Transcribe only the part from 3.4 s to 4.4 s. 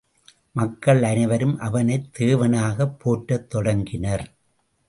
தொடங்கினர்.